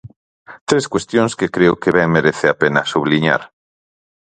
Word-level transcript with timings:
Tres 0.69 0.85
cuestións 0.93 1.31
que 1.39 1.51
creo 1.55 1.73
que 1.81 1.93
ben 1.97 2.09
merece 2.15 2.45
a 2.49 2.57
pena 2.61 2.81
subliñar. 2.93 3.41